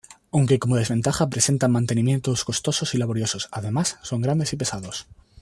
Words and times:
Aunque 0.31 0.57
como 0.57 0.77
desventaja 0.77 1.29
presentan 1.29 1.69
mantenimientos 1.73 2.43
costosos 2.43 2.95
y 2.95 2.97
laboriosos, 2.97 3.49
además 3.51 3.99
son 4.01 4.21
grandes 4.23 4.51
y 4.51 4.55
pesados. 4.57 5.05